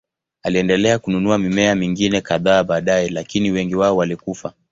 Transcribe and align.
Aliendelea 0.43 0.99
kununua 0.99 1.37
mimea 1.37 1.75
mingine 1.75 2.21
kadhaa 2.21 2.63
baadaye, 2.63 3.09
lakini 3.09 3.51
wengi 3.51 3.75
wao 3.75 3.97
walikufa. 3.97 4.53